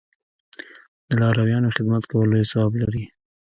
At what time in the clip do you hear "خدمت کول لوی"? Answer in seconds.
1.75-2.45